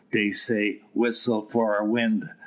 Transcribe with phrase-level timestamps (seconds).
[0.09, 2.27] Dey say, `Whistle for a wind.'